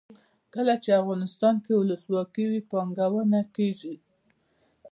[0.53, 3.95] کله چې افغانستان کې ولسواکي وي پانګونه کیږي.